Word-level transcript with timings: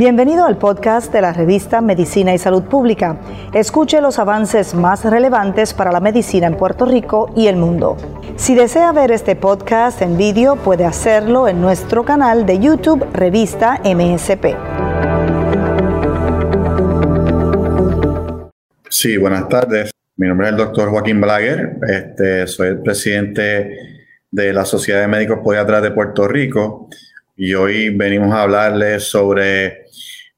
Bienvenido 0.00 0.46
al 0.46 0.56
podcast 0.56 1.12
de 1.12 1.20
la 1.20 1.34
revista 1.34 1.82
Medicina 1.82 2.32
y 2.32 2.38
Salud 2.38 2.62
Pública. 2.62 3.20
Escuche 3.52 4.00
los 4.00 4.18
avances 4.18 4.74
más 4.74 5.04
relevantes 5.04 5.74
para 5.74 5.92
la 5.92 6.00
medicina 6.00 6.46
en 6.46 6.56
Puerto 6.56 6.86
Rico 6.86 7.30
y 7.36 7.48
el 7.48 7.56
mundo. 7.56 7.98
Si 8.36 8.54
desea 8.54 8.92
ver 8.92 9.10
este 9.10 9.36
podcast 9.36 10.00
en 10.00 10.16
vídeo, 10.16 10.56
puede 10.56 10.86
hacerlo 10.86 11.48
en 11.48 11.60
nuestro 11.60 12.02
canal 12.02 12.46
de 12.46 12.60
YouTube 12.60 13.06
Revista 13.12 13.78
MSP. 13.84 14.56
Sí, 18.88 19.18
buenas 19.18 19.50
tardes. 19.50 19.90
Mi 20.16 20.28
nombre 20.28 20.46
es 20.46 20.52
el 20.52 20.56
doctor 20.56 20.88
Joaquín 20.88 21.20
Balaguer. 21.20 21.76
Este, 21.86 22.46
soy 22.46 22.68
el 22.68 22.80
presidente 22.80 23.76
de 24.30 24.52
la 24.54 24.64
Sociedad 24.64 25.02
de 25.02 25.08
Médicos 25.08 25.40
Podiatras 25.44 25.82
de 25.82 25.90
Puerto 25.90 26.26
Rico 26.26 26.88
y 27.36 27.52
hoy 27.52 27.90
venimos 27.90 28.32
a 28.34 28.42
hablarles 28.42 29.04
sobre 29.04 29.79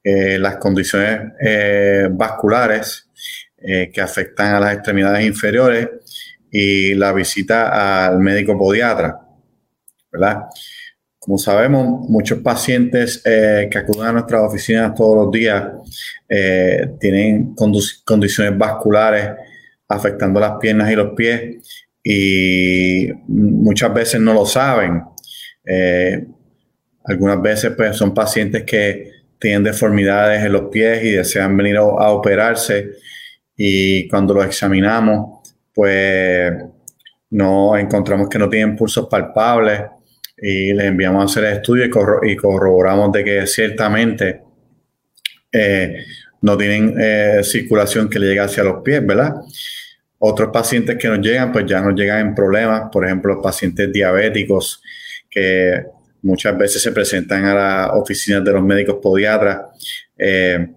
eh, 0.05 0.37
las 0.37 0.57
condiciones 0.57 1.31
eh, 1.39 2.09
vasculares 2.11 3.09
eh, 3.57 3.89
que 3.93 4.01
afectan 4.01 4.55
a 4.55 4.59
las 4.59 4.73
extremidades 4.73 5.25
inferiores 5.25 5.87
y 6.51 6.93
la 6.95 7.13
visita 7.13 8.07
al 8.07 8.19
médico 8.19 8.57
podiatra, 8.57 9.17
¿verdad? 10.11 10.41
Como 11.17 11.37
sabemos, 11.37 12.09
muchos 12.09 12.39
pacientes 12.39 13.21
que 13.23 13.77
acuden 13.77 14.07
a 14.07 14.11
nuestras 14.11 14.41
oficinas 14.41 14.93
todos 14.93 15.23
los 15.23 15.31
días 15.31 15.71
tienen 16.99 17.55
condiciones 17.55 18.57
vasculares 18.57 19.29
afectando 19.87 20.41
las 20.41 20.57
piernas 20.59 20.91
y 20.91 20.95
los 20.95 21.13
pies 21.15 21.85
y 22.03 23.07
muchas 23.25 23.93
veces 23.93 24.19
no 24.19 24.33
lo 24.33 24.45
saben. 24.45 25.01
Algunas 27.05 27.41
veces 27.41 27.71
pues, 27.77 27.95
son 27.95 28.13
pacientes 28.13 28.63
que 28.63 29.12
tienen 29.43 29.65
deformidades 29.65 30.41
en 30.41 30.53
los 30.53 30.69
pies 30.71 31.03
y 31.03 31.11
desean 31.11 31.57
venir 31.57 31.75
a, 31.75 31.83
operarse 31.83 32.91
y 33.57 34.07
cuando 34.07 34.33
los 34.33 34.45
examinamos 34.45 35.41
pues 35.73 36.53
no 37.31 37.75
encontramos 37.75 38.29
que 38.29 38.39
no 38.39 38.47
tienen 38.47 38.73
pulsos 38.77 39.09
palpables 39.09 39.81
y 40.37 40.71
les 40.71 40.85
enviamos 40.85 41.21
a 41.21 41.25
hacer 41.25 41.43
el 41.43 41.57
estudio 41.57 41.85
y, 42.23 42.35
corroboramos 42.37 43.11
de 43.11 43.23
que 43.25 43.45
ciertamente 43.45 44.43
eh, 45.51 46.05
no 46.41 46.57
tienen 46.57 46.95
eh, 46.97 47.41
circulación 47.43 48.09
que 48.09 48.19
le 48.19 48.27
llegue 48.27 48.39
hacia 48.39 48.63
los 48.63 48.81
pies, 48.81 49.05
¿verdad? 49.05 49.33
Otros 50.19 50.51
pacientes 50.53 50.97
que 50.97 51.09
nos 51.09 51.19
llegan, 51.19 51.51
pues 51.51 51.65
ya 51.65 51.81
nos 51.81 51.95
llegan 51.95 52.27
en 52.27 52.33
problemas, 52.35 52.83
por 52.91 53.05
ejemplo, 53.05 53.33
los 53.33 53.43
pacientes 53.43 53.91
diabéticos 53.91 54.81
que 55.29 55.83
muchas 56.23 56.57
veces 56.57 56.81
se 56.81 56.91
presentan 56.91 57.45
a 57.45 57.53
las 57.53 57.89
oficinas 57.93 58.43
de 58.43 58.51
los 58.51 58.63
médicos 58.63 58.97
podiatras 59.01 59.59
eh, 60.17 60.67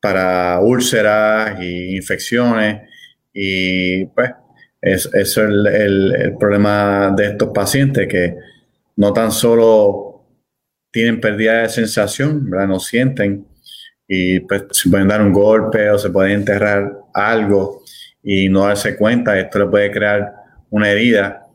para 0.00 0.60
úlceras 0.60 1.58
e 1.60 1.96
infecciones 1.96 2.82
y 3.32 4.04
pues 4.06 4.30
eso 4.80 5.10
es 5.14 5.36
el, 5.36 6.36
problema 6.38 7.12
de 7.16 7.28
estos 7.28 7.50
pacientes 7.52 8.06
que 8.08 8.36
no 8.96 9.12
tan 9.12 9.32
solo 9.32 10.24
tienen 10.90 11.20
pérdida 11.20 11.62
de 11.62 11.68
sensación, 11.68 12.48
¿verdad? 12.48 12.68
no 12.68 12.78
sienten 12.78 13.46
y 14.06 14.40
pues 14.40 14.64
se 14.70 14.88
pueden 14.88 15.08
dar 15.08 15.20
un 15.20 15.32
golpe 15.32 15.90
o 15.90 15.98
se 15.98 16.10
puede 16.10 16.32
enterrar 16.32 16.92
algo 17.12 17.82
y 18.22 18.48
no 18.48 18.66
darse 18.66 18.96
cuenta, 18.96 19.38
esto 19.38 19.58
le 19.58 19.66
puede 19.66 19.90
crear 19.90 20.32
una 20.70 20.90
herida 20.90 21.46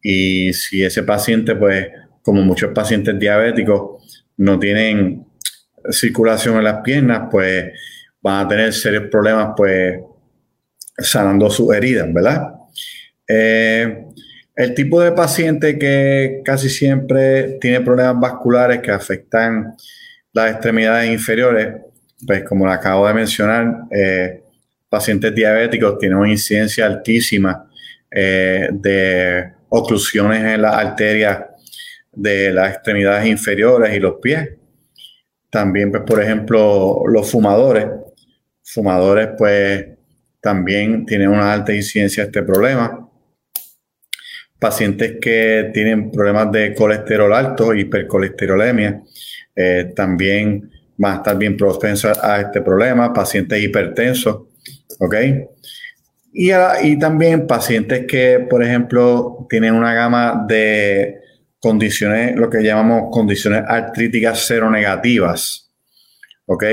y 0.00 0.52
si 0.52 0.82
ese 0.84 1.02
paciente 1.02 1.54
pues 1.54 1.88
como 2.22 2.42
muchos 2.42 2.72
pacientes 2.72 3.18
diabéticos 3.18 4.26
no 4.36 4.58
tienen 4.58 5.26
circulación 5.90 6.56
en 6.58 6.64
las 6.64 6.80
piernas, 6.82 7.28
pues 7.30 7.72
van 8.20 8.46
a 8.46 8.48
tener 8.48 8.72
serios 8.72 9.04
problemas, 9.10 9.50
pues, 9.56 9.98
sanando 10.98 11.50
sus 11.50 11.74
heridas, 11.74 12.12
¿verdad? 12.12 12.54
Eh, 13.26 14.04
el 14.54 14.74
tipo 14.74 15.00
de 15.00 15.12
paciente 15.12 15.78
que 15.78 16.42
casi 16.44 16.68
siempre 16.68 17.58
tiene 17.60 17.80
problemas 17.80 18.20
vasculares 18.20 18.80
que 18.80 18.90
afectan 18.90 19.74
las 20.32 20.52
extremidades 20.52 21.10
inferiores, 21.10 21.76
pues 22.26 22.44
como 22.44 22.66
lo 22.66 22.72
acabo 22.72 23.06
de 23.08 23.14
mencionar, 23.14 23.84
eh, 23.90 24.42
pacientes 24.88 25.34
diabéticos 25.34 25.98
tienen 25.98 26.18
una 26.18 26.30
incidencia 26.30 26.86
altísima 26.86 27.66
eh, 28.10 28.68
de 28.72 29.52
oclusiones 29.70 30.44
en 30.44 30.62
las 30.62 30.74
arterias 30.74 31.38
de 32.12 32.52
las 32.52 32.74
extremidades 32.74 33.26
inferiores 33.26 33.96
y 33.96 34.00
los 34.00 34.16
pies. 34.20 34.50
También, 35.50 35.90
pues, 35.90 36.02
por 36.06 36.22
ejemplo, 36.22 37.02
los 37.06 37.30
fumadores. 37.30 37.86
Fumadores, 38.62 39.30
pues, 39.36 39.86
también 40.40 41.06
tienen 41.06 41.28
una 41.28 41.52
alta 41.52 41.74
incidencia 41.74 42.24
de 42.24 42.28
este 42.28 42.42
problema. 42.42 43.08
Pacientes 44.58 45.16
que 45.20 45.70
tienen 45.72 46.10
problemas 46.10 46.52
de 46.52 46.74
colesterol 46.74 47.32
alto, 47.32 47.74
hipercolesterolemia, 47.74 49.02
eh, 49.54 49.92
también 49.94 50.70
van 50.96 51.14
a 51.14 51.16
estar 51.16 51.36
bien 51.36 51.56
propensos 51.56 52.16
a 52.22 52.40
este 52.40 52.60
problema. 52.60 53.12
Pacientes 53.12 53.60
hipertensos, 53.62 54.42
¿ok? 55.00 55.14
Y, 56.32 56.50
y 56.82 56.98
también 56.98 57.46
pacientes 57.46 58.06
que, 58.06 58.46
por 58.48 58.62
ejemplo, 58.62 59.46
tienen 59.50 59.74
una 59.74 59.92
gama 59.92 60.44
de 60.48 61.21
condiciones, 61.62 62.34
lo 62.34 62.50
que 62.50 62.60
llamamos 62.60 63.04
condiciones 63.12 63.62
artríticas 63.68 64.46
seronegativas, 64.46 65.72
¿ok? 66.46 66.64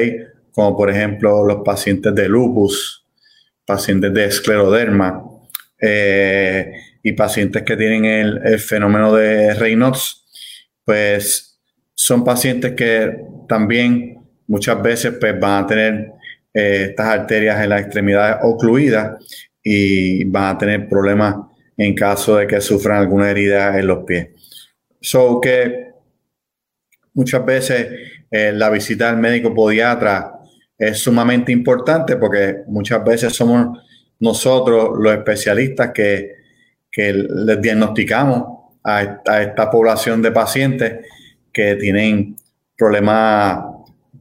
Como 0.51 0.75
por 0.75 0.89
ejemplo 0.89 1.45
los 1.45 1.59
pacientes 1.63 2.15
de 2.15 2.27
lupus, 2.27 3.05
pacientes 3.65 4.11
de 4.11 4.25
escleroderma 4.25 5.23
eh, 5.79 6.71
y 7.03 7.11
pacientes 7.11 7.61
que 7.61 7.77
tienen 7.77 8.05
el, 8.05 8.59
fenómeno 8.59 9.13
de 9.13 9.53
Raynaud's, 9.53 10.25
pues 10.83 11.59
son 11.93 12.23
pacientes 12.23 12.71
que 12.71 13.15
también 13.47 14.17
muchas 14.47 14.81
veces 14.81 15.13
pues, 15.19 15.39
van 15.39 15.65
a 15.65 15.67
tener 15.67 16.11
eh, 16.51 16.87
estas 16.89 17.05
arterias 17.05 17.63
en 17.63 17.69
las 17.69 17.81
extremidades 17.81 18.37
ocluidas 18.41 19.23
y 19.63 20.23
van 20.25 20.55
a 20.55 20.57
tener 20.57 20.89
problemas 20.89 21.35
en 21.77 21.93
caso 21.93 22.37
de 22.37 22.47
que 22.47 22.59
sufran 22.59 22.97
alguna 22.97 23.29
herida 23.29 23.77
en 23.77 23.85
los 23.85 24.03
pies. 24.03 24.38
So 25.01 25.39
que 25.39 25.91
muchas 27.13 27.45
veces 27.45 27.87
eh, 28.29 28.51
la 28.53 28.69
visita 28.69 29.09
al 29.09 29.17
médico 29.17 29.53
podiatra 29.53 30.39
es 30.77 30.99
sumamente 30.99 31.51
importante 31.51 32.15
porque 32.15 32.63
muchas 32.67 33.03
veces 33.03 33.33
somos 33.33 33.79
nosotros 34.19 34.91
los 34.97 35.13
especialistas 35.13 35.91
que, 35.93 36.37
les 36.91 37.61
diagnosticamos 37.61 38.43
a, 38.83 39.21
esta 39.41 39.69
población 39.69 40.21
de 40.21 40.31
pacientes 40.31 41.05
que 41.53 41.75
tienen 41.75 42.35
problemas 42.77 43.63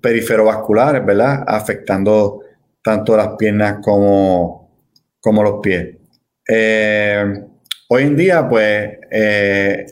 periferovasculares, 0.00 1.04
¿verdad? 1.04 1.44
Afectando 1.46 2.42
tanto 2.82 3.16
las 3.16 3.30
piernas 3.36 3.78
como, 3.82 4.70
como 5.20 5.42
los 5.42 5.60
pies. 5.60 5.96
Eh, 6.48 7.24
hoy 7.88 8.02
en 8.02 8.16
día, 8.16 8.48
pues, 8.48 8.98
eh, 9.10 9.86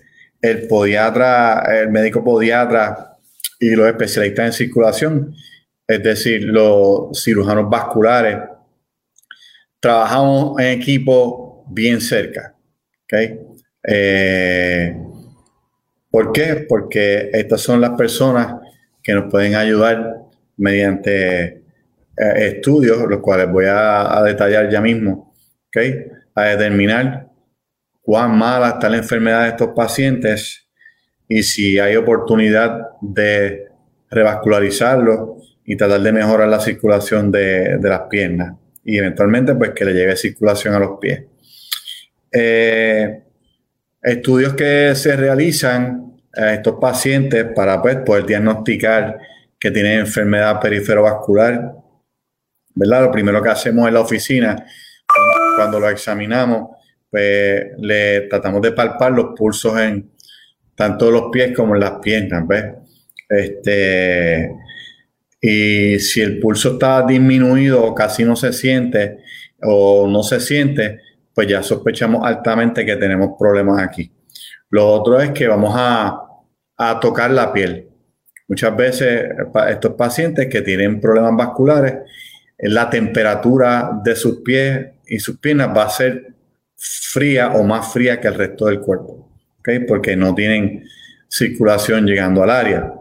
el 0.47 0.69
podiatra, 0.69 1.65
el 1.81 1.91
médico 1.91 2.23
podiatra 2.23 3.17
y 3.59 3.71
los 3.71 3.89
especialistas 3.89 4.47
en 4.47 4.53
circulación, 4.53 5.35
es 5.87 6.03
decir, 6.03 6.45
los 6.45 7.23
cirujanos 7.23 7.69
vasculares, 7.69 8.39
trabajamos 9.81 10.61
en 10.61 10.81
equipo 10.81 11.65
bien 11.69 12.01
cerca. 12.01 12.55
¿okay? 13.05 13.41
Eh, 13.83 14.97
¿Por 16.11 16.33
qué? 16.33 16.67
Porque 16.69 17.31
estas 17.33 17.61
son 17.61 17.81
las 17.81 17.91
personas 17.91 18.55
que 19.03 19.15
nos 19.15 19.31
pueden 19.31 19.55
ayudar 19.55 20.15
mediante 20.57 21.45
eh, 21.45 21.63
estudios, 22.17 22.99
los 23.09 23.21
cuales 23.21 23.51
voy 23.51 23.67
a, 23.69 24.23
detallar 24.25 24.71
ya 24.71 24.81
mismo, 24.81 25.35
¿okay? 25.69 26.07
a 26.35 26.45
determinar 26.45 27.26
cuán 28.07 28.39
mala 28.39 28.69
está 28.69 28.89
la 28.89 28.99
enfermedad 28.99 29.43
de 29.43 29.49
estos 29.49 29.71
pacientes 29.75 30.69
y 31.29 31.43
si 31.43 31.81
hay 31.81 31.97
oportunidad 31.97 32.91
de 33.01 33.67
revascularizarlo 34.09 35.39
y 35.65 35.77
tratar 35.77 36.01
de 36.01 36.13
mejorar 36.13 36.49
la 36.49 36.61
circulación 36.61 37.33
de, 37.33 37.81
las 37.83 38.03
piernas 38.03 38.55
y 38.85 38.97
eventualmente 38.97 39.57
pues 39.57 39.71
que 39.71 39.85
le 39.85 39.93
llegue 39.93 40.15
circulación 40.15 40.75
a 40.75 40.79
los 40.79 41.01
pies. 41.01 41.25
Eh, 42.31 43.25
estudios 44.01 44.55
que 44.55 44.95
se 44.95 45.17
realizan 45.17 46.21
a 46.33 46.55
estos 46.55 46.77
pacientes 46.81 47.45
para 47.57 47.83
pues, 47.83 47.97
poder 47.97 48.25
diagnosticar 48.25 49.19
que 49.59 49.73
tienen 49.73 49.99
enfermedad 49.99 50.61
periferovascular, 50.61 51.73
¿verdad? 52.73 53.03
Lo 53.03 53.11
primero 53.11 53.43
que 53.43 53.49
hacemos 53.49 53.89
en 53.89 53.95
la 53.95 54.01
oficina, 54.01 54.65
cuando 55.57 55.81
lo 55.81 55.91
examinamos, 55.91 56.76
pues 57.17 57.73
le 57.79 58.29
tratamos 58.29 58.61
de 58.61 58.73
palpar 58.73 59.11
los 59.11 59.29
pulsos 59.35 59.79
en 59.79 60.11
tanto 60.75 61.11
los 61.11 61.31
pies 61.33 61.57
como 61.57 61.75
en 61.75 61.81
las 61.81 61.93
piernas, 62.03 62.47
¿ves? 62.47 62.65
Este, 63.27 64.51
Y 65.41 65.99
si 65.99 66.21
el 66.21 66.39
pulso 66.39 66.73
está 66.73 67.07
disminuido 67.07 67.83
o 67.83 67.95
casi 67.95 68.23
no 68.23 68.37
se 68.37 68.53
siente 68.53 69.21
o 69.63 70.07
no 70.07 70.23
se 70.23 70.41
siente, 70.41 71.01
pues 71.33 71.49
ya 71.49 71.63
sospechamos 71.63 72.23
altamente 72.27 72.85
que 72.85 72.97
tenemos 72.97 73.31
problemas 73.39 73.83
aquí. 73.83 74.13
Lo 74.69 74.87
otro 74.89 75.19
es 75.19 75.31
que 75.31 75.47
vamos 75.47 75.73
a, 75.75 76.21
a 76.77 77.01
tocar 77.01 77.31
la 77.31 77.51
piel. 77.51 77.89
Muchas 78.47 78.77
veces 78.77 79.31
estos 79.71 79.95
pacientes 79.95 80.49
que 80.49 80.61
tienen 80.61 81.01
problemas 81.01 81.35
vasculares, 81.35 81.95
la 82.59 82.91
temperatura 82.91 83.91
de 84.05 84.15
sus 84.15 84.43
pies 84.43 84.89
y 85.07 85.19
sus 85.19 85.39
piernas 85.39 85.75
va 85.75 85.85
a 85.85 85.89
ser 85.89 86.36
fría 87.13 87.53
o 87.53 87.63
más 87.65 87.93
fría 87.93 88.21
que 88.21 88.29
el 88.29 88.35
resto 88.35 88.67
del 88.67 88.81
cuerpo, 88.81 89.31
porque 89.89 90.17
no 90.17 90.35
tienen 90.35 90.85
circulación 91.29 92.07
llegando 92.07 92.43
al 92.43 92.51
área. 92.51 92.93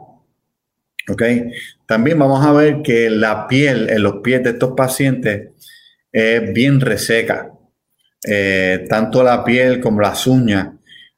También 1.86 2.18
vamos 2.18 2.46
a 2.46 2.52
ver 2.52 2.82
que 2.82 3.10
la 3.10 3.48
piel 3.48 3.90
en 3.90 4.02
los 4.02 4.18
pies 4.24 4.44
de 4.44 4.52
estos 4.52 4.74
pacientes 4.76 5.50
es 6.12 6.54
bien 6.54 6.80
reseca. 6.82 7.52
Eh, 8.28 8.88
tanto 8.90 9.24
la 9.24 9.44
piel 9.44 9.80
como 9.80 10.02
las 10.02 10.26
uñas 10.26 10.70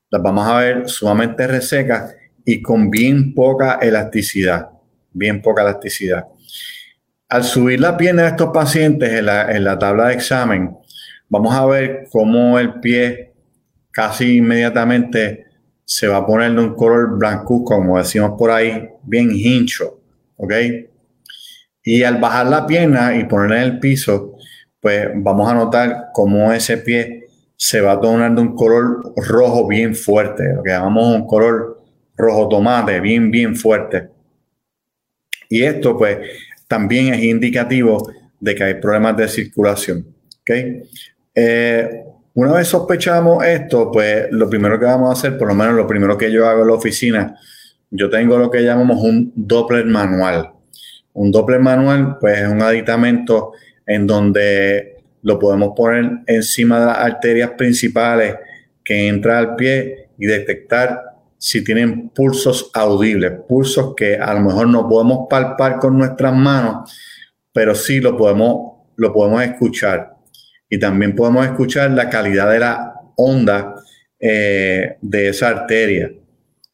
las 0.10 0.22
vamos 0.22 0.48
a 0.48 0.58
ver 0.58 0.90
sumamente 0.90 1.48
resecas 1.48 2.16
y 2.46 2.62
con 2.62 2.90
bien 2.90 3.34
poca 3.34 3.80
elasticidad, 3.81 4.69
bien 5.12 5.42
poca 5.42 5.64
elasticidad. 5.64 6.25
Al 7.30 7.44
subir 7.44 7.81
la 7.81 7.98
pierna 7.98 8.24
de 8.24 8.30
estos 8.30 8.52
pacientes 8.54 9.12
en 9.12 9.25
la, 9.25 9.78
tabla 9.78 10.08
de 10.08 10.14
examen, 10.14 10.78
vamos 11.30 11.54
a 11.54 11.66
ver 11.66 12.08
cómo 12.12 12.58
el 12.60 12.80
pie 12.80 13.34
casi 13.92 14.38
inmediatamente 14.38 15.46
se 15.84 16.08
va 16.08 16.18
a 16.18 16.26
poner 16.26 16.52
de 16.54 16.60
un 16.60 16.76
color 16.76 17.18
blanco, 17.18 17.64
como 17.64 17.98
decimos 17.98 18.34
por 18.38 18.52
ahí, 18.52 18.90
bien 19.04 19.32
hincho, 19.34 20.00
¿ok? 20.36 20.54
Y 21.84 22.04
al 22.04 22.20
bajar 22.20 22.48
la 22.48 22.68
pierna 22.68 23.16
y 23.16 23.24
ponerla 23.24 23.64
en 23.64 23.64
el 23.64 23.80
piso, 23.80 24.36
pues 24.80 25.08
vamos 25.16 25.50
a 25.50 25.54
notar 25.54 26.10
cómo 26.14 26.52
ese 26.52 26.78
pie 26.78 27.28
se 27.56 27.82
va 27.82 27.94
a 27.94 28.00
tornar 28.00 28.36
de 28.36 28.42
un 28.42 28.56
color 28.56 29.14
rojo 29.16 29.68
bien 29.68 29.96
fuerte, 29.96 30.54
lo 30.54 30.62
que 30.62 30.72
llamamos 30.72 31.16
un 31.16 31.26
color 31.26 31.82
rojo 32.16 32.50
tomate, 32.50 33.00
bien, 33.00 33.32
bien 33.32 33.56
fuerte. 33.56 34.10
Y 35.50 35.64
esto 35.64 35.98
pues 35.98 36.18
también 36.68 37.14
es 37.14 37.24
indicativo 37.24 38.12
de 38.40 38.56
que 38.56 38.64
hay 38.64 38.74
problemas 38.76 39.18
de 39.18 39.28
circulación. 39.28 40.06
¿okay? 40.42 40.84
Eh, 41.39 42.04
una 42.34 42.54
vez 42.54 42.68
sospechamos 42.68 43.45
esto, 43.45 43.92
pues 43.92 44.25
lo 44.31 44.50
primero 44.50 44.80
que 44.80 44.86
vamos 44.86 45.12
a 45.12 45.13
hacer, 45.13 45.38
por 45.38 45.48
lo 45.48 45.54
menos 45.54 45.75
lo 45.75 45.86
primero 45.86 46.18
que 46.18 46.31
yo 46.31 46.48
hago 46.48 46.63
en 46.63 46.68
la 46.68 46.74
oficina, 46.74 47.36
yo 47.92 48.10
tengo 48.10 48.39
lo 48.39 48.50
que 48.50 48.63
llamamos 48.63 48.98
un 49.04 49.31
Doppler 49.36 49.86
manual. 49.86 50.51
Un 51.13 51.31
Doppler 51.31 51.60
manual, 51.60 52.18
pues 52.19 52.39
es 52.39 52.48
un 52.48 52.63
aditamento 52.63 53.51
en 53.86 54.07
donde 54.07 54.98
lo 55.22 55.38
podemos 55.38 55.74
poner 55.75 56.22
encima 56.25 56.80
de 56.80 56.86
las 56.88 56.98
arterias 56.98 57.51
principales 57.51 58.36
que 58.83 59.07
entra 59.07 59.38
al 59.38 59.56
pie 59.56 60.10
y 60.18 60.25
detectar 60.25 61.00
si 61.38 61.63
tienen 61.63 62.10
pulsos 62.10 62.72
audibles, 62.74 63.33
pulsos 63.48 63.94
que 63.95 64.16
a 64.16 64.33
lo 64.33 64.40
mejor 64.40 64.68
no 64.69 64.90
podemos 64.90 65.28
palpar 65.30 65.78
con 65.78 66.00
nuestras 66.00 66.36
manos, 66.36 66.92
pero 67.54 67.75
sí 67.75 68.00
lo 68.00 68.18
podemos, 68.18 68.86
lo 68.95 69.13
podemos 69.13 69.44
escuchar. 69.44 70.17
Y 70.69 70.80
también 70.80 71.16
podemos 71.16 71.46
escuchar 71.46 71.92
la 71.92 72.10
calidad 72.10 72.52
de 72.52 72.60
la 72.60 72.94
onda 73.16 73.75
eh, 74.19 74.98
de 75.02 75.30
esa 75.30 75.50
arteria. 75.50 76.12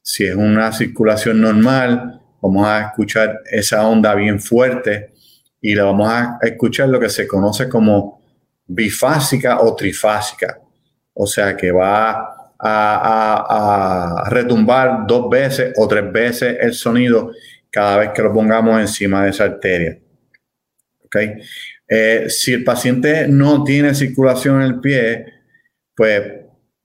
Si 0.02 0.26
es 0.26 0.36
una 0.36 0.72
circulación 0.72 1.42
normal, 1.42 2.22
vamos 2.42 2.68
a 2.68 2.88
escuchar 2.88 3.40
esa 3.50 3.88
onda 3.88 4.16
bien 4.16 4.40
fuerte 4.40 5.14
y 5.62 5.76
la 5.76 5.86
vamos 5.86 6.10
a 6.10 6.38
escuchar 6.42 6.90
lo 6.90 7.00
que 7.00 7.10
se 7.10 7.28
conoce 7.28 7.70
como 7.70 8.22
bifásica 8.68 9.62
o 9.62 9.76
trifásica. 9.76 10.60
O 11.14 11.28
sea 11.28 11.56
que 11.56 11.72
va 11.72 12.54
a, 12.60 14.26
retumbar 14.30 15.06
dos 15.08 15.30
veces 15.30 15.74
o 15.78 15.88
tres 15.88 16.12
veces 16.12 16.58
el 16.60 16.74
sonido 16.74 17.32
cada 17.70 17.98
vez 17.98 18.10
que 18.12 18.22
lo 18.22 18.34
pongamos 18.34 18.80
encima 18.80 19.24
de 19.24 19.30
esa 19.30 19.46
arteria. 19.46 20.00
¿Okay? 21.06 21.36
Eh, 21.96 22.28
si 22.28 22.52
el 22.54 22.64
paciente 22.64 23.28
no 23.28 23.64
tiene 23.64 23.94
circulación 23.94 24.56
en 24.56 24.62
el 24.64 24.80
pie, 24.80 25.26
pues 25.96 26.24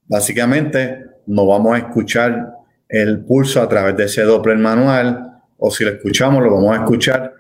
básicamente 0.06 1.02
no 1.28 1.46
vamos 1.46 1.74
a 1.74 1.78
escuchar 1.78 2.52
el 2.86 3.24
pulso 3.24 3.62
a 3.62 3.68
través 3.70 3.96
de 3.96 4.04
ese 4.04 4.20
Doppler 4.24 4.58
manual 4.58 5.40
o 5.56 5.70
si 5.70 5.84
lo 5.84 5.92
escuchamos 5.92 6.42
lo 6.42 6.52
vamos 6.52 6.76
a 6.76 6.82
escuchar 6.82 7.32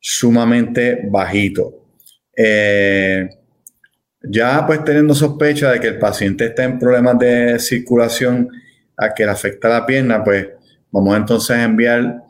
sumamente 0.00 1.02
bajito. 1.08 1.86
Eh, 2.36 3.28
ya 4.20 4.66
pues 4.66 4.82
teniendo 4.82 5.14
sospecha 5.14 5.70
de 5.70 5.78
que 5.78 5.86
el 5.86 6.00
paciente 6.00 6.46
está 6.46 6.64
en 6.64 6.80
problemas 6.80 7.16
de 7.20 7.60
circulación 7.60 8.50
a 8.96 9.14
que 9.14 9.24
le 9.24 9.30
afecta 9.30 9.68
la 9.68 9.86
pierna, 9.86 10.24
pues 10.24 10.48
vamos 10.90 11.16
entonces 11.16 11.50
a 11.58 11.62
enviar, 11.62 12.23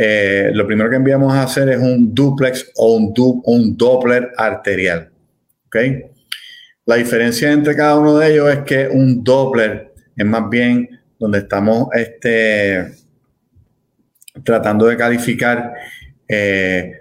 eh, 0.00 0.50
lo 0.52 0.64
primero 0.64 0.88
que 0.88 0.94
enviamos 0.94 1.34
a 1.34 1.42
hacer 1.42 1.68
es 1.70 1.78
un 1.78 2.14
duplex 2.14 2.70
o 2.76 2.94
un, 2.94 3.76
Doppler 3.76 4.30
arterial. 4.36 5.10
¿ok? 5.66 5.76
La 6.86 6.94
diferencia 6.94 7.50
entre 7.50 7.74
cada 7.74 7.98
uno 7.98 8.16
de 8.16 8.32
ellos 8.32 8.48
es 8.48 8.60
que 8.60 8.86
un 8.86 9.24
Doppler 9.24 9.92
es 10.16 10.24
más 10.24 10.48
bien 10.48 10.88
donde 11.18 11.38
estamos 11.38 11.88
este, 11.94 12.92
tratando 14.44 14.86
de 14.86 14.96
calificar 14.96 15.72
eh, 16.28 16.92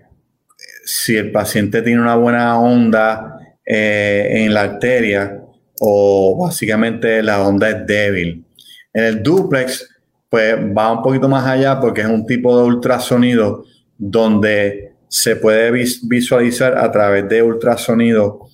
si 0.83 1.17
el 1.17 1.31
paciente 1.31 1.83
tiene 1.83 2.01
una 2.01 2.15
buena 2.15 2.59
onda 2.59 3.37
eh, 3.63 4.27
en 4.31 4.55
la 4.55 4.61
arteria 4.61 5.39
o 5.81 6.35
básicamente 6.47 7.21
la 7.21 7.47
onda 7.47 7.69
es 7.69 7.85
débil. 7.85 8.43
En 8.91 9.03
el 9.03 9.21
duplex, 9.21 9.87
pues 10.29 10.55
va 10.55 10.91
un 10.91 11.01
poquito 11.01 11.29
más 11.29 11.45
allá 11.45 11.79
porque 11.79 12.01
es 12.01 12.07
un 12.07 12.25
tipo 12.25 12.57
de 12.57 12.65
ultrasonido 12.65 13.63
donde 13.97 14.93
se 15.07 15.37
puede 15.37 15.71
visualizar 15.71 16.77
a 16.77 16.91
través 16.91 17.27
de 17.29 17.41
ultrasonido 17.41 18.47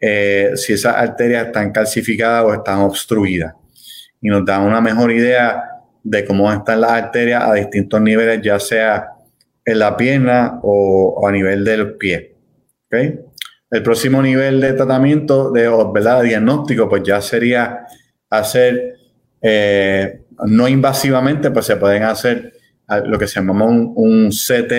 eh, 0.00 0.52
si 0.54 0.72
esas 0.72 0.96
arterias 0.96 1.46
están 1.46 1.72
calcificadas 1.72 2.44
o 2.44 2.54
están 2.54 2.78
obstruidas. 2.78 3.54
Y 4.20 4.28
nos 4.28 4.44
da 4.44 4.60
una 4.60 4.80
mejor 4.80 5.12
idea 5.12 5.62
de 6.02 6.24
cómo 6.24 6.52
están 6.52 6.80
las 6.80 6.92
arterias 6.92 7.42
a 7.44 7.54
distintos 7.54 8.00
niveles, 8.00 8.40
ya 8.42 8.58
sea 8.58 9.08
en 9.64 9.78
la 9.78 9.96
pierna 9.96 10.60
o, 10.62 11.26
a 11.26 11.32
nivel 11.32 11.64
del 11.64 11.96
pie. 11.96 12.36
¿Okay? 12.86 13.20
El 13.70 13.82
próximo 13.82 14.22
nivel 14.22 14.60
de 14.60 14.72
tratamiento, 14.72 15.50
de 15.52 15.68
¿verdad? 15.92 16.22
diagnóstico, 16.22 16.88
pues 16.88 17.02
ya 17.02 17.20
sería 17.20 17.86
hacer, 18.30 18.96
eh, 19.42 20.22
no 20.46 20.68
invasivamente, 20.68 21.50
pues 21.50 21.66
se 21.66 21.76
pueden 21.76 22.04
hacer 22.04 22.52
lo 23.04 23.18
que 23.18 23.26
se 23.26 23.40
llama 23.40 23.64
un, 23.64 24.30
CT, 24.30 24.72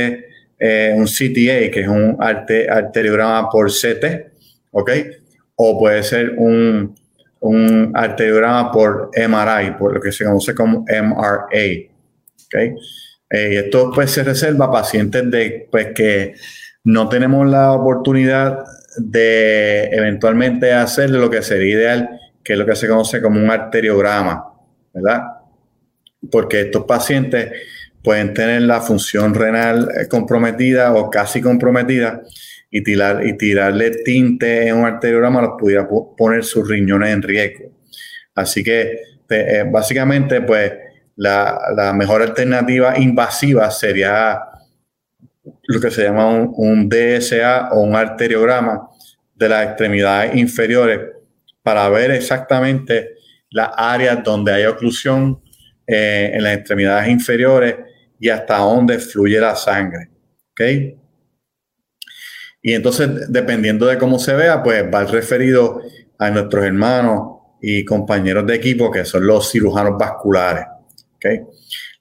eh, 0.60 0.94
un 0.96 1.06
CTA, 1.06 1.72
que 1.72 1.82
es 1.82 1.88
un 1.88 2.18
arteriograma 2.20 3.50
por 3.50 3.70
CT, 3.72 4.32
¿ok? 4.72 4.92
O 5.56 5.80
puede 5.80 6.01
ser 6.04 6.34
un, 6.38 6.96
un 7.42 7.92
arteriograma 7.94 8.72
por 8.72 9.12
MRI, 9.16 9.72
por 9.78 9.94
lo 9.94 10.01
que 10.01 10.12
se 10.12 10.25
conoce 10.25 10.56
como 10.56 10.86
MRA, 10.88 11.46
¿ok? 12.46 12.56
Eh, 13.32 13.50
y 13.54 13.58
esto 13.58 13.92
pues 13.94 14.12
se 14.12 14.24
reserva 14.24 14.66
a 14.66 14.72
pacientes 14.72 15.30
de, 15.30 15.68
pues, 15.72 15.89
que 15.94 16.34
no 16.84 17.08
tenemos 17.10 17.48
la 17.48 17.74
oportunidad 17.74 18.63
de 18.98 19.84
eventualmente 19.92 20.74
hacer 20.74 21.12
lo 21.12 21.30
que 21.30 21.44
sería 21.44 21.75
ideal, 21.75 22.10
que 22.44 22.54
es 22.54 22.60
lo 22.60 22.66
que 22.66 22.75
se 22.75 22.88
conoce 22.88 23.22
como 23.22 23.39
un 23.39 23.51
arteriograma, 23.51 24.46
¿verdad? 24.94 25.38
Porque 26.32 26.62
estos 26.62 26.86
pacientes 26.86 27.52
pueden 28.04 28.34
tener 28.34 28.62
la 28.64 28.82
función 28.82 29.34
renal 29.34 29.90
eh, 29.96 30.08
comprometida 30.08 30.94
o 30.94 31.10
casi 31.10 31.42
comprometida 31.42 32.22
y, 32.72 32.84
tirar, 32.84 33.26
y 33.26 33.38
tirarle 33.38 33.92
tinte 34.04 34.68
en 34.68 34.78
un 34.78 34.86
arteriograma 34.86 35.42
los 35.42 35.52
pudiera 35.60 35.88
poner 36.18 36.44
sus 36.44 36.68
riñones 36.68 37.14
en 37.14 37.22
riesgo. 37.22 37.72
Así 38.36 38.64
que 38.64 39.00
eh, 39.30 39.66
básicamente 39.70 40.42
pues 40.42 40.72
la, 41.16 41.60
la, 41.76 41.94
mejor 41.94 42.22
alternativa 42.22 42.98
invasiva 42.98 43.70
sería 43.70 44.40
lo 45.68 45.80
que 45.80 45.92
se 45.92 46.04
llama 46.04 46.30
un, 46.30 46.90
DSA 46.90 47.70
o 47.74 47.82
un 47.82 47.96
arteriograma 47.96 48.88
de 49.36 49.50
las 49.50 49.68
extremidades 49.68 50.36
inferiores 50.36 51.00
para 51.62 51.88
ver 51.90 52.12
exactamente 52.12 53.10
las 53.52 53.70
áreas 53.76 54.24
donde 54.24 54.54
hay 54.54 54.66
oclusión 54.66 55.42
eh, 55.89 56.31
en 56.34 56.43
las 56.43 56.58
extremidades 56.58 57.10
inferiores 57.10 57.75
y 58.19 58.29
hasta 58.29 58.58
dónde 58.58 59.00
fluye 59.00 59.39
la 59.39 59.55
sangre. 59.55 60.10
¿Ok? 60.51 60.62
Y 62.62 62.74
entonces, 62.74 63.31
dependiendo 63.31 63.88
de 63.88 63.98
cómo 63.98 64.19
se 64.19 64.36
vea, 64.36 64.62
pues 64.62 64.84
va 64.93 65.05
referido 65.05 65.81
a 66.17 66.29
nuestros 66.29 66.65
hermanos 66.65 67.39
y 67.62 67.84
compañeros 67.86 68.46
de 68.46 68.55
equipo 68.55 68.91
que 68.91 69.05
son 69.05 69.25
los 69.25 69.50
cirujanos 69.50 69.98
vasculares. 69.98 70.65
¿ok? 71.15 71.25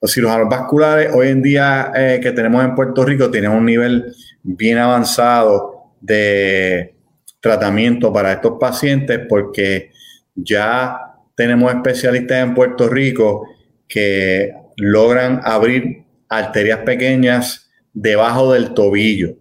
Los 0.01 0.13
cirujanos 0.13 0.49
vasculares 0.49 1.11
hoy 1.15 1.29
en 1.29 1.43
día 1.43 1.93
eh, 1.95 2.21
que 2.23 2.33
tenemos 2.33 2.65
en 2.65 2.75
Puerto 2.75 3.05
Rico 3.05 3.31
tienen 3.31 3.53
un 3.53 3.65
nivel 3.65 4.13
bien 4.43 4.79
avanzado 4.79 5.93
de 6.01 6.95
tratamiento 7.41 8.13
para 8.13 8.33
estos 8.33 8.59
pacientes 8.59 9.21
porque 9.29 9.93
ya 10.35 10.99
tenemos 11.35 11.73
especialistas 11.73 12.43
en 12.43 12.55
Puerto 12.55 12.89
Rico 12.89 13.47
que 13.89 14.53
logran 14.77 15.41
abrir 15.43 16.05
arterias 16.29 16.81
pequeñas 16.81 17.71
debajo 17.93 18.53
del 18.53 18.75
tobillo. 18.75 19.37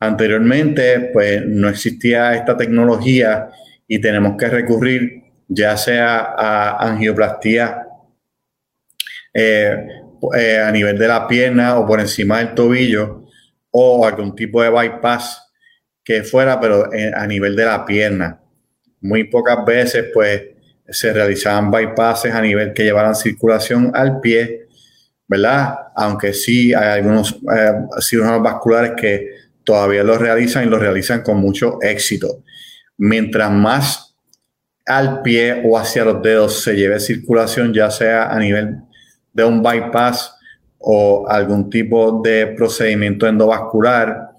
Anteriormente, 0.00 1.10
pues 1.12 1.44
no 1.46 1.68
existía 1.68 2.34
esta 2.34 2.56
tecnología 2.56 3.48
y 3.86 4.00
tenemos 4.00 4.36
que 4.36 4.48
recurrir 4.48 5.22
ya 5.46 5.76
sea 5.76 6.34
a 6.36 6.88
angioplastía 6.88 7.86
eh, 9.32 9.86
eh, 10.36 10.58
a 10.58 10.70
nivel 10.70 10.98
de 10.98 11.08
la 11.08 11.28
pierna 11.28 11.78
o 11.78 11.86
por 11.86 12.00
encima 12.00 12.38
del 12.38 12.54
tobillo 12.54 13.26
o 13.70 14.06
algún 14.06 14.34
tipo 14.34 14.62
de 14.62 14.70
bypass 14.70 15.52
que 16.04 16.22
fuera, 16.22 16.60
pero 16.60 16.92
eh, 16.92 17.10
a 17.14 17.26
nivel 17.26 17.56
de 17.56 17.64
la 17.64 17.84
pierna. 17.84 18.40
Muy 19.00 19.24
pocas 19.24 19.64
veces, 19.64 20.06
pues, 20.14 20.42
se 20.88 21.12
realizaban 21.12 21.70
bypasses 21.70 22.32
a 22.34 22.40
nivel 22.40 22.72
que 22.72 22.84
llevaran 22.84 23.14
circulación 23.14 23.90
al 23.94 24.20
pie, 24.20 24.66
¿verdad? 25.26 25.74
Aunque 25.96 26.32
sí 26.32 26.74
hay 26.74 27.00
algunos 27.00 27.40
cirujanos 28.00 28.42
vasculares 28.42 28.92
que 28.96 29.30
todavía 29.64 30.04
lo 30.04 30.18
realizan 30.18 30.64
y 30.64 30.68
lo 30.68 30.78
realizan 30.78 31.22
con 31.22 31.38
mucho 31.38 31.78
éxito. 31.80 32.44
Mientras 32.98 33.50
más 33.50 34.14
al 34.86 35.22
pie 35.22 35.62
o 35.64 35.78
hacia 35.78 36.04
los 36.04 36.22
dedos 36.22 36.62
se 36.62 36.76
lleve 36.76 37.00
circulación, 37.00 37.72
ya 37.72 37.90
sea 37.90 38.30
a 38.30 38.38
nivel 38.38 38.76
de 39.32 39.44
un 39.44 39.62
bypass 39.62 40.36
o 40.78 41.26
algún 41.26 41.70
tipo 41.70 42.20
de 42.22 42.48
procedimiento 42.48 43.26
endovascular, 43.26 44.32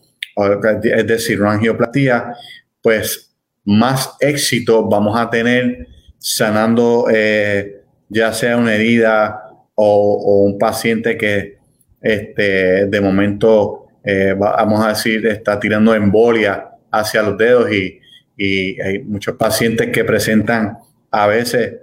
es 0.83 1.07
decir, 1.07 1.41
una 1.41 1.53
angioplastia, 1.53 2.35
pues 2.81 3.35
más 3.63 4.15
éxito 4.19 4.87
vamos 4.87 5.19
a 5.19 5.27
tener 5.29 5.87
sanando 6.17 7.07
eh, 7.11 7.81
ya 8.09 8.33
sea 8.33 8.57
una 8.57 8.75
herida 8.75 9.41
o, 9.75 10.45
un 10.45 10.57
paciente 10.57 11.17
que 11.17 11.57
este, 12.01 12.85
de 12.85 13.01
momento, 13.01 13.87
eh, 14.03 14.35
vamos 14.37 14.85
a 14.85 14.89
decir, 14.89 15.25
está 15.27 15.59
tirando 15.59 15.93
embolia 15.95 16.69
hacia 16.91 17.23
los 17.23 17.37
dedos 17.37 17.71
y, 17.71 17.99
y 18.37 18.79
hay 18.81 18.99
muchos 19.03 19.35
pacientes 19.35 19.89
que 19.91 20.03
presentan 20.03 20.77
a 21.11 21.27
veces 21.27 21.73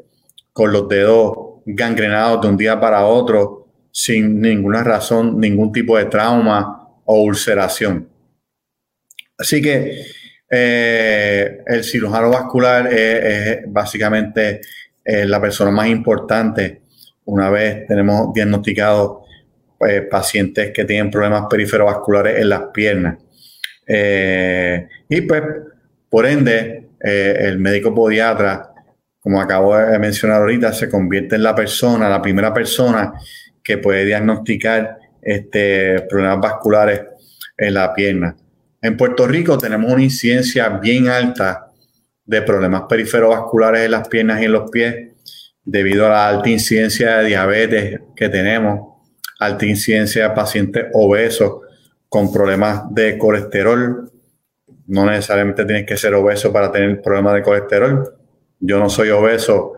con 0.53 0.73
los 0.73 0.89
dedos 0.89 1.61
gangrenados 1.67 2.43
de 2.43 2.49
un 2.49 2.57
día 2.57 2.79
para 2.81 3.05
otro 3.07 3.69
sin 3.91 4.41
ninguna 4.41 4.83
razón, 4.83 5.39
ningún 5.39 5.71
tipo 5.71 5.99
de 5.99 6.07
trauma 6.07 6.89
o 7.05 7.23
ulceración. 7.23 8.09
Así 9.39 9.61
que 9.61 10.05
eh, 10.55 11.63
el 11.67 11.83
cirujano 11.83 12.31
vascular 12.31 12.93
es, 12.93 13.61
básicamente 13.67 14.61
eh, 15.03 15.25
la 15.25 15.41
persona 15.41 15.71
más 15.71 15.89
importante 15.89 16.83
una 17.25 17.49
vez 17.49 17.87
tenemos 17.87 18.35
diagnosticados 18.35 19.23
eh, 19.89 20.03
pacientes 20.03 20.71
que 20.73 20.85
tienen 20.85 21.11
problemas 21.11 21.47
periferovasculares 21.49 22.39
en 22.39 22.49
las 22.51 22.63
piernas. 22.73 23.19
y 23.89 25.21
pues, 25.23 25.43
por 26.09 26.27
ende, 26.27 26.89
el 27.01 27.59
médico 27.59 27.95
podiatra 27.95 28.73
como 29.23 29.41
acabo 29.41 29.77
de 29.77 29.99
mencionar 30.01 30.41
ahorita, 30.41 30.73
se 30.73 30.91
convierte 30.91 31.37
en 31.37 31.45
la 31.45 31.55
persona, 31.55 32.09
la 32.09 32.21
primera 32.21 32.53
persona 32.53 33.13
que 33.63 33.79
puede 33.79 34.05
diagnosticar 34.05 34.99
este, 35.23 36.01
problemas 36.11 36.41
vasculares 36.41 37.03
en 37.57 37.75
la 37.75 37.95
pierna. 37.95 38.37
En 38.83 38.97
Puerto 38.97 39.27
Rico 39.27 39.57
tenemos 39.57 39.91
una 39.91 40.03
incidencia 40.03 40.69
bien 40.69 41.09
alta 41.09 41.73
de 42.25 42.43
problemas 42.43 42.83
periferovasculares 42.89 43.87
en 43.87 43.91
las 43.93 44.09
piernas 44.09 44.43
y 44.43 44.45
en 44.45 44.53
los 44.53 44.71
pies 44.71 45.09
debido 45.65 46.07
a 46.07 46.11
la 46.11 46.29
alta 46.29 46.51
incidencia 46.51 47.19
de 47.19 47.29
diabetes 47.29 48.01
que 48.15 48.29
tenemos, 48.29 48.99
alta 49.39 49.65
incidencia 49.65 50.29
de 50.29 50.35
pacientes 50.35 50.87
obesos 50.93 51.61
con 52.09 52.33
problemas 52.33 52.93
de 52.93 53.17
colesterol. 53.17 54.11
No 54.87 55.07
necesariamente 55.07 55.65
tienes 55.65 55.87
que 55.87 55.97
ser 55.97 56.13
obeso 56.15 56.53
para 56.53 56.71
tener 56.71 57.01
problemas 57.01 57.35
de 57.35 57.43
colesterol 57.43 58.19
yo 58.63 58.79
no 58.79 58.89
soy 58.89 59.11
obeso 59.11 59.75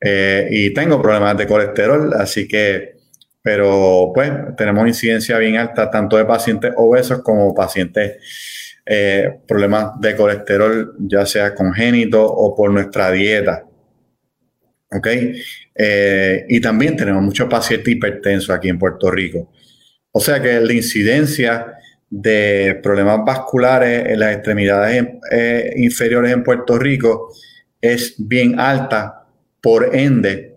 eh, 0.00 0.48
y 0.50 0.72
tengo 0.72 1.02
problemas 1.02 1.36
de 1.36 1.46
colesterol, 1.46 2.14
así 2.14 2.48
que, 2.48 2.99
pero 3.42 4.12
pues 4.14 4.30
tenemos 4.56 4.86
incidencia 4.86 5.38
bien 5.38 5.56
alta 5.56 5.90
tanto 5.90 6.16
de 6.16 6.24
pacientes 6.24 6.72
obesos 6.76 7.22
como 7.22 7.54
pacientes 7.54 8.18
eh, 8.84 9.38
problemas 9.46 10.00
de 10.00 10.16
colesterol, 10.16 10.94
ya 10.98 11.24
sea 11.24 11.54
congénito 11.54 12.24
o 12.24 12.54
por 12.54 12.70
nuestra 12.70 13.10
dieta. 13.10 13.64
¿Ok? 14.92 15.06
Eh, 15.74 16.44
y 16.48 16.60
también 16.60 16.96
tenemos 16.96 17.22
muchos 17.22 17.48
pacientes 17.48 17.94
hipertensos 17.94 18.50
aquí 18.50 18.68
en 18.68 18.78
Puerto 18.78 19.10
Rico. 19.10 19.52
O 20.12 20.20
sea 20.20 20.42
que 20.42 20.60
la 20.60 20.72
incidencia 20.72 21.74
de 22.10 22.80
problemas 22.82 23.20
vasculares 23.24 24.06
en 24.06 24.18
las 24.18 24.34
extremidades 24.34 25.06
inferiores 25.76 26.32
en 26.32 26.42
Puerto 26.42 26.76
Rico 26.76 27.32
es 27.80 28.14
bien 28.18 28.58
alta. 28.58 29.24
Por 29.60 29.94
ende, 29.94 30.49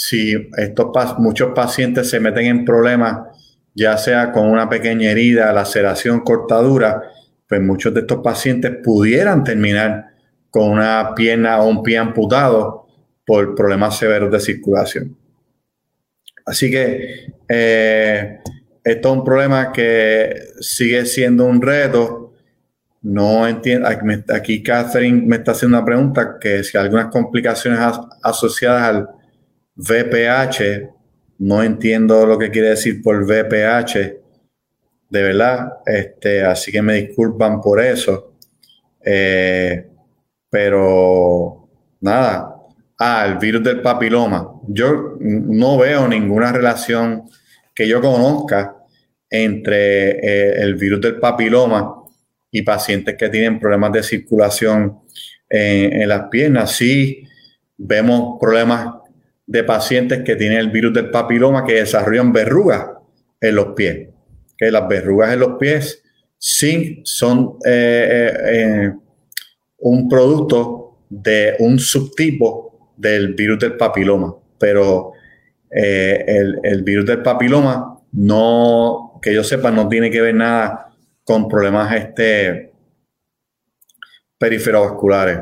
si 0.00 0.48
estos 0.56 1.18
muchos 1.18 1.50
pacientes 1.56 2.08
se 2.08 2.20
meten 2.20 2.46
en 2.46 2.64
problemas, 2.64 3.36
ya 3.74 3.98
sea 3.98 4.30
con 4.30 4.48
una 4.48 4.68
pequeña 4.68 5.10
herida, 5.10 5.52
laceración, 5.52 6.20
cortadura, 6.20 7.02
pues 7.48 7.60
muchos 7.60 7.92
de 7.92 8.00
estos 8.02 8.22
pacientes 8.22 8.76
pudieran 8.84 9.42
terminar 9.42 10.10
con 10.50 10.70
una 10.70 11.14
pierna 11.16 11.60
o 11.60 11.68
un 11.68 11.82
pie 11.82 11.98
amputado 11.98 12.86
por 13.26 13.56
problemas 13.56 13.98
severos 13.98 14.30
de 14.30 14.38
circulación. 14.38 15.16
Así 16.46 16.70
que 16.70 17.32
eh, 17.48 18.38
esto 18.84 19.08
es 19.08 19.18
un 19.18 19.24
problema 19.24 19.72
que 19.72 20.32
sigue 20.60 21.04
siendo 21.06 21.44
un 21.44 21.60
reto 21.60 22.34
no 23.02 23.48
entiendo, 23.48 23.88
aquí 24.32 24.62
Catherine 24.62 25.22
me 25.26 25.36
está 25.36 25.52
haciendo 25.52 25.78
una 25.78 25.84
pregunta 25.84 26.36
que 26.40 26.62
si 26.62 26.76
algunas 26.76 27.06
complicaciones 27.06 27.80
asociadas 28.22 28.82
al 28.82 29.17
VPH, 29.78 30.90
no 31.38 31.62
entiendo 31.62 32.26
lo 32.26 32.38
que 32.38 32.50
quiere 32.50 32.70
decir 32.70 33.00
por 33.02 33.24
VPH, 33.24 34.18
de 35.10 35.22
verdad, 35.22 35.78
este, 35.86 36.42
así 36.42 36.70
que 36.70 36.82
me 36.82 36.94
disculpan 36.94 37.60
por 37.60 37.80
eso. 37.80 38.34
Eh, 39.02 39.86
pero 40.50 41.68
nada, 42.00 42.56
ah, 42.98 43.26
el 43.26 43.38
virus 43.38 43.62
del 43.62 43.80
papiloma. 43.80 44.52
Yo 44.66 45.16
no 45.20 45.78
veo 45.78 46.06
ninguna 46.08 46.52
relación 46.52 47.24
que 47.74 47.88
yo 47.88 48.00
conozca 48.00 48.76
entre 49.30 50.10
eh, 50.10 50.62
el 50.62 50.74
virus 50.74 51.00
del 51.00 51.16
papiloma 51.16 52.02
y 52.50 52.62
pacientes 52.62 53.16
que 53.16 53.28
tienen 53.28 53.60
problemas 53.60 53.92
de 53.92 54.02
circulación 54.02 55.00
en, 55.48 56.08
las 56.08 56.28
piernas. 56.28 56.72
Sí, 56.72 57.24
vemos 57.76 58.38
problemas 58.40 58.94
de 59.48 59.64
pacientes 59.64 60.22
que 60.24 60.36
tienen 60.36 60.58
el 60.58 60.70
virus 60.70 60.92
del 60.92 61.10
papiloma 61.10 61.64
que 61.64 61.76
desarrollan 61.76 62.34
verrugas 62.34 62.86
en 63.40 63.54
los 63.54 63.68
pies. 63.68 64.10
Que 64.58 64.70
las 64.70 64.86
verrugas 64.86 65.32
en 65.32 65.40
los 65.40 65.56
pies 65.58 66.02
sí 66.36 67.00
son 67.02 67.56
eh, 67.64 68.32
eh, 68.46 68.92
un 69.78 70.06
producto 70.06 70.98
de 71.08 71.56
un 71.60 71.78
subtipo 71.78 72.92
del 72.94 73.32
virus 73.34 73.60
del 73.60 73.76
papiloma, 73.78 74.34
pero 74.58 75.12
eh, 75.70 76.24
el, 76.26 76.60
el, 76.62 76.82
virus 76.82 77.06
del 77.06 77.22
papiloma 77.22 78.02
no, 78.12 79.18
que 79.22 79.32
yo 79.32 79.42
sepa, 79.42 79.70
no 79.70 79.88
tiene 79.88 80.10
que 80.10 80.20
ver 80.20 80.34
nada 80.34 80.90
con 81.24 81.48
problemas 81.48 81.94
este, 81.94 82.70
periferovasculares. 84.36 85.40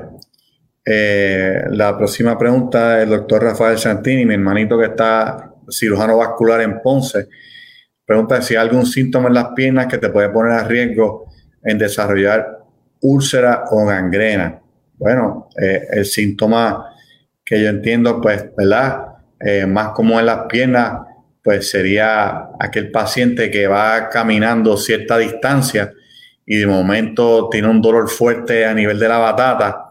Eh, 0.89 1.65
la 1.71 1.99
próxima 1.99 2.39
pregunta 2.39 2.99
del 2.99 3.09
doctor 3.09 3.43
Rafael 3.43 3.77
Santini, 3.77 4.25
mi 4.25 4.35
hermanito 4.35 4.79
que 4.79 4.87
está 4.87 5.53
cirujano 5.69 6.19
vascular 6.19 6.61
en 6.61 6.81
Ponce, 6.81 7.27
pregunta 8.05 8.41
si 8.41 8.55
hay 8.55 8.63
algún 8.63 8.87
síntoma 8.87 9.27
en 9.27 9.35
las 9.35 9.49
piernas 9.49 9.89
que 9.89 9.99
te 9.99 10.11
puede 10.11 10.29
poner 10.29 10.53
a 10.53 10.63
riesgo 10.63 11.27
en 11.65 11.77
desarrollar 11.77 12.59
úlcera 13.01 13.65
o 13.71 13.85
gangrena. 13.85 14.61
Bueno, 14.97 15.49
eh, 15.61 15.89
el 15.91 16.05
síntoma 16.05 16.87
que 17.45 17.61
yo 17.61 17.69
entiendo, 17.69 18.21
pues, 18.21 18.47
¿verdad? 18.57 19.07
Eh, 19.41 19.67
más 19.67 19.89
como 19.89 20.21
en 20.21 20.27
las 20.27 20.47
piernas, 20.47 21.01
pues 21.43 21.69
sería 21.69 22.51
aquel 22.61 22.93
paciente 22.93 23.51
que 23.51 23.67
va 23.67 24.09
caminando 24.09 24.77
cierta 24.77 25.19
distancia 25.19 25.93
y 26.45 26.59
de 26.59 26.67
momento 26.67 27.49
tiene 27.49 27.69
un 27.69 27.83
dolor 27.83 28.09
fuerte 28.09 28.65
a 28.65 28.73
nivel 28.73 29.01
de 29.01 29.09
la 29.09 29.19
batata, 29.19 29.86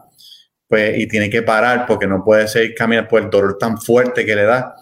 pues 0.68 0.98
y 0.98 1.06
tiene 1.06 1.30
que 1.30 1.42
parar 1.42 1.86
porque 1.86 2.06
no 2.06 2.24
puede 2.24 2.48
seguir 2.48 2.74
caminando 2.74 3.08
por 3.08 3.22
el 3.22 3.30
dolor 3.30 3.58
tan 3.58 3.78
fuerte 3.80 4.24
que 4.26 4.34
le 4.34 4.44
da, 4.44 4.74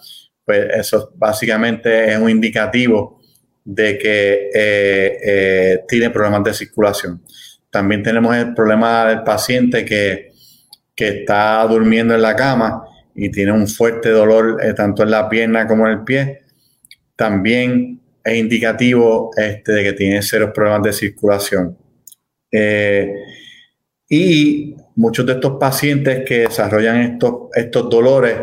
pues 0.45 0.67
eso 0.75 1.13
básicamente 1.17 2.13
es 2.13 2.19
un 2.19 2.31
indicativo 2.31 3.21
de 3.65 3.99
que 3.99 4.51
eh, 4.55 5.19
eh, 5.25 5.85
tiene 5.89 6.11
problemas 6.11 6.45
de 6.45 6.55
circulación. 6.55 7.23
También 7.71 8.03
tenemos 8.03 8.37
el 8.37 8.55
problema 8.55 9.07
del 9.07 9.23
paciente 9.23 9.85
que, 9.85 10.33
está 10.97 11.67
durmiendo 11.67 12.15
en 12.15 12.23
la 12.23 12.37
cama 12.37 12.85
y 13.15 13.29
tiene 13.31 13.53
un 13.53 13.67
fuerte 13.67 14.11
dolor 14.11 14.59
eh, 14.63 14.73
tanto 14.75 15.03
en 15.03 15.11
la 15.11 15.29
pierna 15.29 15.67
como 15.67 15.87
en 15.87 15.93
el 15.93 16.05
pie. 16.05 16.43
También 17.17 18.01
es 18.23 18.37
indicativo 18.37 19.31
este, 19.37 19.73
de 19.73 19.83
que 19.83 19.93
tiene 19.93 20.23
serios 20.23 20.53
problemas 20.53 20.83
de 20.83 20.93
circulación. 20.93 21.77
Y 24.09 24.77
muchos 24.97 25.27
de 25.27 25.33
estos 25.33 25.59
pacientes 25.59 26.25
que 26.27 26.41
desarrollan 26.41 27.01
estos, 27.01 27.49
estos 27.55 27.89
dolores 27.91 28.35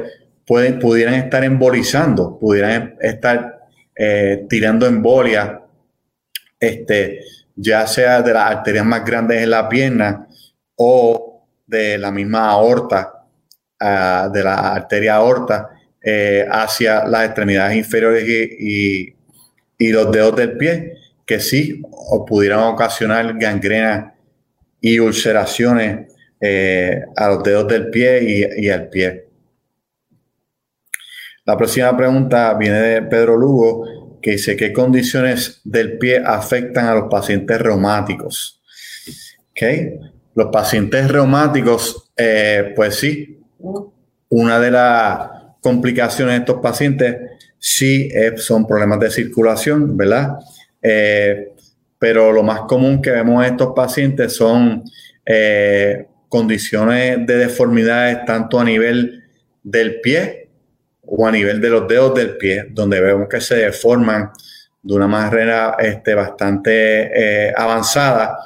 pueden, 0.45 0.79
pudieran 0.79 1.15
estar 1.15 1.43
embolizando, 1.43 2.37
pudieran 2.39 2.95
estar 2.99 3.61
eh, 3.95 4.45
tirando 4.49 4.85
embolia, 4.87 5.61
este, 6.59 7.21
ya 7.55 7.85
sea 7.87 8.21
de 8.21 8.33
las 8.33 8.51
arterias 8.51 8.85
más 8.85 9.05
grandes 9.05 9.41
en 9.41 9.49
la 9.49 9.69
pierna 9.69 10.27
o 10.75 11.45
de 11.65 11.97
la 11.97 12.11
misma 12.11 12.49
aorta, 12.49 13.25
ah, 13.79 14.29
de 14.31 14.43
la 14.43 14.73
arteria 14.73 15.15
aorta, 15.15 15.69
eh, 16.01 16.45
hacia 16.49 17.05
las 17.05 17.25
extremidades 17.25 17.77
inferiores 17.77 18.23
y, 18.27 19.15
los 19.79 20.11
dedos 20.11 20.35
del 20.35 20.57
pie, 20.57 20.97
que 21.25 21.39
sí 21.39 21.81
o 21.89 22.23
pudieran 22.23 22.59
ocasionar 22.59 23.35
gangrena 23.39 24.10
y 24.81 24.99
ulceraciones 24.99 26.11
eh, 26.39 27.01
a 27.15 27.29
los 27.29 27.43
dedos 27.43 27.67
del 27.67 27.91
pie 27.91 28.49
y, 28.57 28.69
al 28.69 28.89
pie. 28.89 29.27
La 31.45 31.55
próxima 31.55 31.95
pregunta 31.95 32.55
viene 32.55 32.79
de 32.79 33.01
Pedro 33.03 33.37
Lugo, 33.37 34.19
que 34.21 34.31
dice, 34.31 34.55
¿qué 34.55 34.73
condiciones 34.73 35.61
del 35.63 35.97
pie 35.99 36.21
afectan 36.25 36.87
a 36.87 36.95
los 36.95 37.09
pacientes 37.09 37.61
reumáticos? 37.61 38.61
¿Okay? 39.51 39.99
Los 40.33 40.47
pacientes 40.51 41.09
reumáticos, 41.09 42.11
eh, 42.17 42.73
pues 42.75 42.95
sí, 42.95 43.39
una 44.29 44.59
de 44.59 44.71
las 44.71 45.29
complicaciones 45.61 46.33
de 46.33 46.39
estos 46.39 46.61
pacientes 46.61 47.17
sí 47.59 48.09
son 48.37 48.65
problemas 48.65 48.99
de 48.99 49.11
circulación, 49.11 49.95
¿verdad? 49.95 50.39
Eh, 50.81 51.50
pero 52.01 52.31
lo 52.31 52.41
más 52.41 52.61
común 52.61 52.99
que 52.99 53.11
vemos 53.11 53.45
en 53.45 53.51
estos 53.51 53.73
pacientes 53.75 54.33
son 54.33 54.83
eh, 55.23 56.07
condiciones 56.29 57.27
de 57.27 57.37
deformidades 57.37 58.25
tanto 58.25 58.59
a 58.59 58.63
nivel 58.63 59.23
del 59.61 60.01
pie 60.01 60.49
o 61.03 61.27
a 61.27 61.31
nivel 61.31 61.61
de 61.61 61.69
los 61.69 61.87
dedos 61.87 62.15
del 62.15 62.37
pie, 62.37 62.65
donde 62.71 62.99
vemos 62.99 63.29
que 63.29 63.39
se 63.39 63.53
deforman 63.53 64.31
de 64.81 64.95
una 64.95 65.05
manera 65.05 65.75
este, 65.77 66.15
bastante 66.15 67.49
eh, 67.49 67.53
avanzada. 67.55 68.39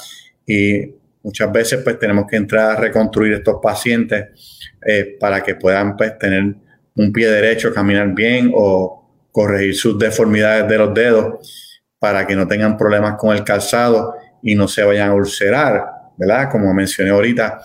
Y 0.46 0.94
muchas 1.24 1.50
veces 1.50 1.80
pues 1.82 1.98
tenemos 1.98 2.26
que 2.30 2.36
entrar 2.36 2.72
a 2.72 2.76
reconstruir 2.76 3.36
estos 3.36 3.60
pacientes 3.64 4.60
eh, 4.86 5.16
para 5.18 5.42
que 5.42 5.56
puedan 5.56 5.96
pues, 5.96 6.20
tener 6.20 6.56
un 6.94 7.14
pie 7.14 7.30
derecho, 7.30 7.74
caminar 7.74 8.14
bien 8.14 8.52
o 8.54 9.10
corregir 9.32 9.76
sus 9.76 9.98
deformidades 9.98 10.68
de 10.68 10.78
los 10.78 10.94
dedos 10.94 11.62
para 12.06 12.28
que 12.28 12.36
no 12.36 12.48
tengan 12.48 12.78
problemas 12.78 13.16
con 13.18 13.36
el 13.36 13.44
calzado 13.44 14.14
y 14.44 14.54
no 14.54 14.68
se 14.68 14.84
vayan 14.84 15.10
a 15.10 15.16
ulcerar, 15.16 15.84
¿verdad? 16.16 16.52
Como 16.52 16.72
mencioné 16.72 17.10
ahorita, 17.10 17.62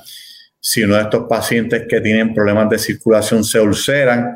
si 0.58 0.82
uno 0.82 0.96
de 0.96 1.02
estos 1.02 1.26
pacientes 1.28 1.84
que 1.86 2.00
tienen 2.00 2.32
problemas 2.32 2.70
de 2.70 2.78
circulación 2.78 3.44
se 3.44 3.60
ulceran, 3.60 4.34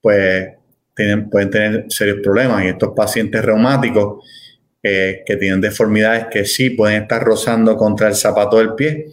pues 0.00 0.48
tienen, 0.96 1.30
pueden 1.30 1.50
tener 1.50 1.86
serios 1.90 2.18
problemas. 2.24 2.64
Y 2.64 2.66
estos 2.70 2.92
pacientes 2.96 3.40
reumáticos 3.44 4.28
eh, 4.82 5.22
que 5.24 5.36
tienen 5.36 5.60
deformidades 5.60 6.26
que 6.28 6.44
sí 6.44 6.70
pueden 6.70 7.02
estar 7.02 7.22
rozando 7.22 7.76
contra 7.76 8.08
el 8.08 8.16
zapato 8.16 8.58
del 8.58 8.74
pie, 8.74 9.12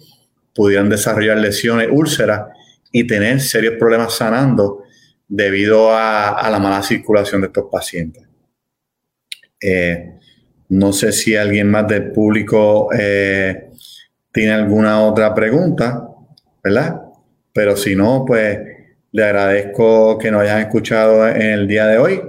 pudieran 0.55 0.89
desarrollar 0.89 1.37
lesiones, 1.37 1.89
úlceras 1.91 2.47
y 2.91 3.05
tener 3.05 3.39
serios 3.39 3.75
problemas 3.77 4.15
sanando 4.15 4.81
debido 5.27 5.95
a, 5.95 6.49
la 6.49 6.57
mala 6.57 6.81
circulación 6.81 7.41
de 7.41 7.47
estos 7.47 7.65
pacientes. 7.71 8.32
Eh, 9.63 10.13
no 10.69 10.91
sé 10.91 11.11
si 11.11 11.35
alguien 11.35 11.69
más 11.69 11.87
del 11.87 12.11
público 12.11 12.89
eh, 12.93 13.69
tiene 14.31 14.51
alguna 14.51 15.01
otra 15.01 15.33
pregunta, 15.33 16.07
¿verdad? 16.63 17.01
Pero 17.53 17.77
si 17.77 17.95
no, 17.95 18.25
pues 18.25 18.59
le 19.11 19.23
agradezco 19.23 20.17
que 20.17 20.31
nos 20.31 20.41
hayan 20.41 20.61
escuchado 20.61 21.27
en 21.27 21.41
el 21.41 21.67
día 21.67 21.85
de 21.85 21.97
hoy 21.99 22.21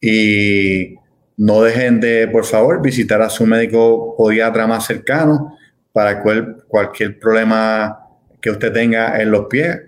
y 0.00 0.96
no 1.36 1.62
dejen 1.62 2.00
de, 2.00 2.26
por 2.28 2.44
favor, 2.44 2.82
visitar 2.82 3.22
a 3.22 3.30
su 3.30 3.46
médico 3.46 4.16
podiatra 4.16 4.66
más 4.66 4.84
cercano 4.86 5.56
para 5.92 6.22
cualquier 6.66 7.18
problema 7.18 8.00
que 8.40 8.50
usted 8.50 8.72
tenga 8.72 9.20
en 9.20 9.30
los 9.30 9.46
pies 9.46 9.78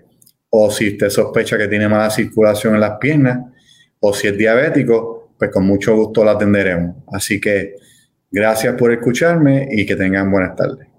o 0.49 0.71
si 0.71 0.93
usted 0.93 1.09
sospecha 1.09 1.57
que 1.57 1.67
tiene 1.67 1.87
mala 1.89 2.09
circulación 2.09 2.75
en 2.75 2.81
las 2.81 2.97
piernas 2.97 3.39
o 3.99 4.13
si 4.13 4.27
es 4.27 4.37
diabético, 4.37 5.20
pues 5.41 5.49
con 5.49 5.65
mucho 5.65 5.95
gusto 5.95 6.23
lo 6.23 6.29
atenderemos. 6.29 6.97
Así 7.11 7.41
que 7.41 7.73
gracias 8.29 8.75
por 8.75 8.91
escucharme 8.91 9.67
y 9.71 9.87
que 9.87 9.95
tengan 9.95 10.29
buenas 10.29 10.55
tardes. 10.55 10.90